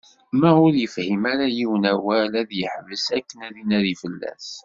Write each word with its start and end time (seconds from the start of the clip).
Ma 0.39 0.51
ur 0.65 0.73
yefhim 0.77 1.23
ara 1.33 1.45
yiwen 1.55 1.83
awal 1.93 2.31
ad 2.41 2.49
yeḥbes 2.59 3.05
akken 3.17 3.39
ad 3.47 3.55
inadi 3.61 3.95
fell-as. 4.01 4.47